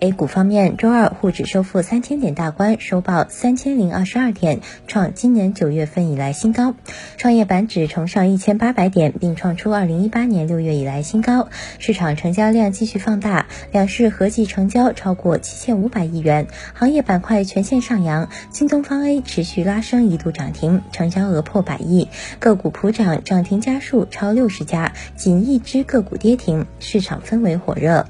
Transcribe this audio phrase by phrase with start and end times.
[0.00, 6.74] A 股方面，周二沪指收复三千点大关，收报三千零二十二点，创今年九月份以来新高。
[7.16, 11.48] 创业板指重上一千八百点，并创出二零一八年六月以来新高。
[11.78, 16.48] 市场成交量继续放大，两市合计成交超过七千五百亿元。
[16.74, 22.08] 行业板块全线上扬，新东方 A 持续拉升，一度涨停，成交额破百亿。
[22.40, 28.06] 个股普涨，涨停家数超六十家，仅一只个股跌停，市场氛围火热。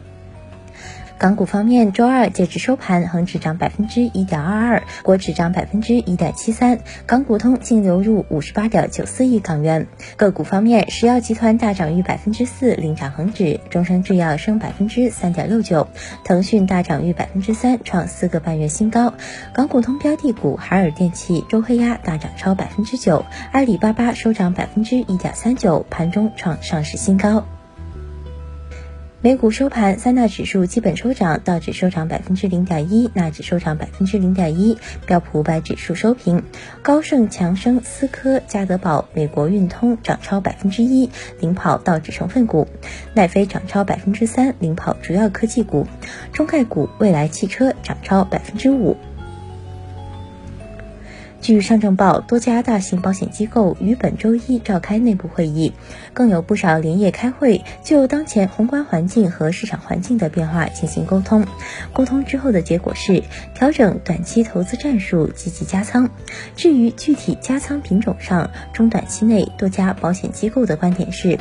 [1.23, 9.87] 港股方面，周二截至收盘，恒指涨百分之一点二二，国指涨百分之一点七三，港股通净流入五十八点九四亿港元。
[10.17, 15.87] 个股方面，石药集团大涨逾百分之四，领涨恒指；中生制药升百分之三点六九，
[16.25, 19.15] 腾讯大涨逾百分之三，创四个半月新高。
[19.53, 27.45] 港股通标的股海尔电器、周黑鸭大涨超百分之九，阿里巴巴收涨百分之一点三九，盘中创上市新高。
[29.25, 36.43] 美股收盘，三大指数基本收涨，道指收涨百分之零点一，纳指收涨百分之零点一，标普五百指数收平。
[36.83, 42.67] 高盛、强生、思科、家得宝、美国运通涨超百分之一，领跑道指成分股。
[43.15, 45.87] 奈飞涨超百分之三，领跑主要科技股。
[46.33, 48.97] 中概股未来汽车涨超百分之五。
[51.43, 55.73] 据上证报，多家大型保险机构于本周一召开内部会议，
[56.15, 61.45] 更有不少连夜开会，就当前宏观环境和市场环境的变化进行沟通。
[61.93, 63.25] 沟通之后的结果是
[63.57, 66.09] 调整短期投资战术，积极加仓。
[66.55, 71.41] 至于具体加仓品种上，中短期内多家保险机构的观点是，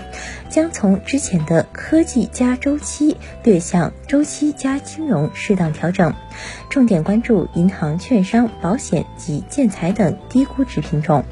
[0.50, 6.12] 将从之前的科技加周期略向周期加金融适当调整，
[6.72, 9.91] 重点关注银行、券商、保险及建材。
[9.92, 11.24] 等低估值品种。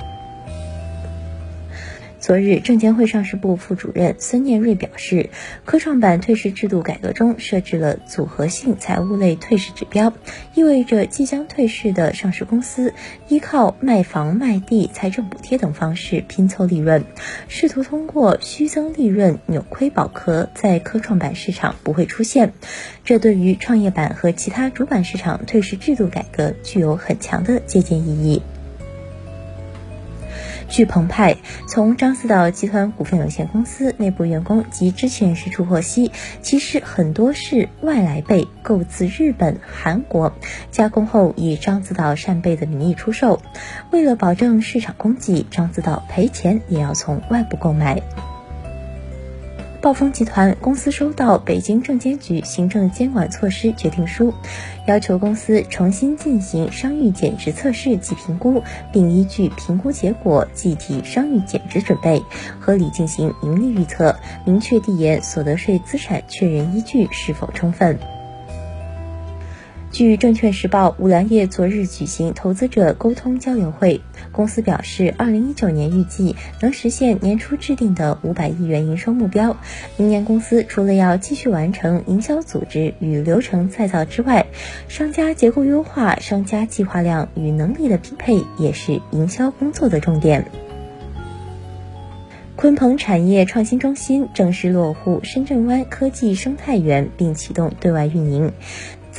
[2.29, 5.31] 昨日，证监会上市部副主任孙念瑞表示，
[5.65, 10.13] 科创板退市制度改革中设置了组合性财务类退市指标，
[10.53, 12.93] 意味着即将退市的上市公司
[13.29, 17.03] 依靠卖房卖地、财政补贴等方式拼凑利润，
[17.47, 22.53] 试图通过虚增利润扭亏保壳，在科创板市场不会出现。
[23.03, 28.43] 这对于创业板和其他主板市场退市制度改革具有很强的借鉴意义。
[30.69, 31.37] 据澎湃，
[31.67, 40.33] 从獐子岛集团股份有限公司内部员工及知情人士处获悉，其实很多是外来贝购自日本、韩国，
[40.71, 43.41] 加工后以獐子岛扇贝的名义出售。
[43.91, 48.01] 为了保证市场供给，獐子岛赔钱也要从外部购买。
[49.81, 54.33] 暴风集团公司收到北京证监局行政监管措施决定书，
[54.85, 62.21] 要求公司重新进行商誉减值测试及评估，并依据评估结果计提商誉减值准备，
[62.59, 64.13] 合理进行盈利预测，
[64.45, 67.97] 明确递延所得税资产确认依据是否充分。
[69.99, 73.99] 据证券时报，五粮液昨日举行投资者沟通交流会，
[74.31, 79.57] 公司表示，二零一九年预计能实现年初制定的五百亿元营收目标。
[79.97, 84.45] 明年公司除了要继续完成营销组织与流程再造之外，
[84.87, 90.45] 商家结构优化、商家计划量与能力的匹配也是营销工作的重点。
[92.55, 98.51] 鲲鹏产业创新中心正式落户深圳湾科技生态园，并启动对外运营。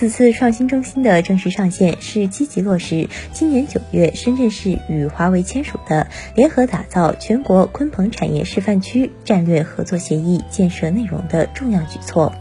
[0.00, 12.32] 此次创新中心的正式上线，是积极落实今年九月深圳市与华为签署的联合打造全国鲲鹏产业示范区战略合作协议建设内容的重要举措。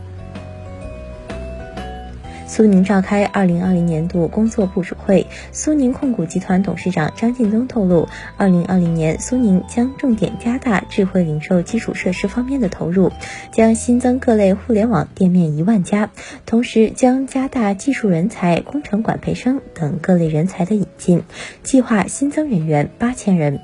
[2.50, 13.12] 苏宁召开二零二零年度工作部署会，苏宁控股集团董事长张近东透露，二零二零年苏宁将重点加大智慧零售基础设施方面的投入，
[13.52, 16.10] 将新增各类互联网店面一万家，
[16.48, 21.22] 同时将加大技术人才、工程管培生等各类人才的引进，
[21.62, 23.60] 计划新增人员八千人。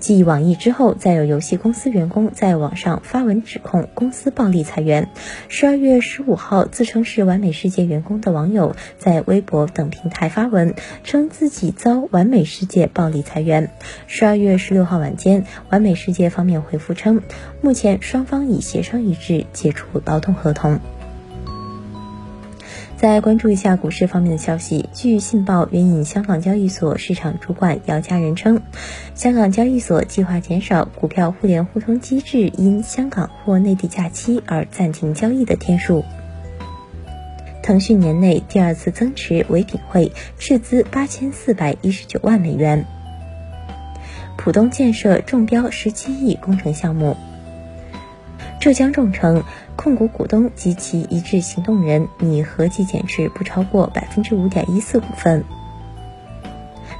[0.00, 5.10] 继网易之后，再有游戏公司员工在网上发文指控公司暴力裁员。
[5.48, 10.74] 十二月十五号，自称是完美世界员工的网友在微博等平台发文，
[11.04, 13.70] 称自己遭完美世界暴力裁员。
[14.06, 17.20] 十二月十六号晚间，完美世界方面回复称，
[17.60, 20.80] 目前双方已协商一致解除劳动合同。
[23.00, 24.90] 再关注一下股市方面的消息。
[24.92, 28.60] 据信报援引香港交易所市场主管姚家人称，
[29.14, 36.04] 香港交易所计划减少股票互联互通机制因香港或内地假期而暂停交易的天数。
[37.62, 42.84] 腾讯年内第二次增持唯品会，斥资八千四百一十九万美元。
[44.36, 47.16] 浦东建设中标十七亿工程项目。
[48.60, 49.42] 浙江众诚
[49.82, 55.42] 控股股东及其一致行动人拟合计减持不超过百分之五点一四股份。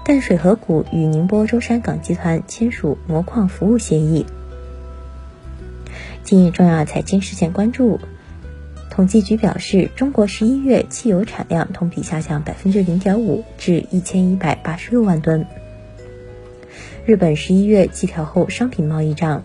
[0.02, 4.24] 淡水河谷与宁波舟山港集团签署模矿服务协议。
[6.24, 8.00] 今日重要财经事件关注：
[8.88, 15.44] 统计局表示，中国十一月汽油产量同比下降百分之零点五，至一千一百八十六万吨。
[17.04, 19.44] 日本十一月季调后商品贸易账。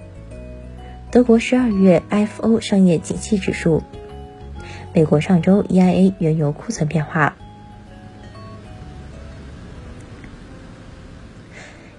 [1.16, 3.84] 德国十二月 IFO 商业景气指数，
[4.94, 7.38] 美国上周 EIA 原油库存变化。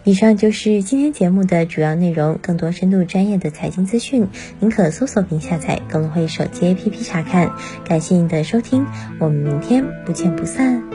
[0.05, 2.39] 以上就是今天节目的主要内容。
[2.43, 4.29] 更多深度专业的财经资讯，
[4.61, 7.53] 您可搜索并下载更会手机 APP 查看。
[7.87, 8.85] 感谢您的收听，
[9.19, 10.86] 我们明天不见不散。